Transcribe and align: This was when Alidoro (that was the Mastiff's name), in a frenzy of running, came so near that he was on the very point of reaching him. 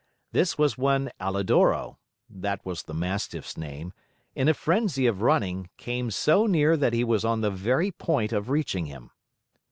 This 0.31 0.57
was 0.57 0.79
when 0.79 1.11
Alidoro 1.21 1.99
(that 2.27 2.65
was 2.65 2.81
the 2.81 2.93
Mastiff's 2.95 3.55
name), 3.55 3.93
in 4.33 4.49
a 4.49 4.53
frenzy 4.55 5.05
of 5.05 5.21
running, 5.21 5.69
came 5.77 6.09
so 6.09 6.47
near 6.47 6.75
that 6.75 6.93
he 6.93 7.03
was 7.03 7.23
on 7.23 7.41
the 7.41 7.51
very 7.51 7.91
point 7.91 8.33
of 8.33 8.49
reaching 8.49 8.87
him. 8.87 9.11